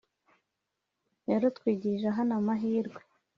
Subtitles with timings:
[1.27, 2.99] rero twigirira hano amahirwe